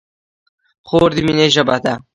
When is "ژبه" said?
1.55-1.75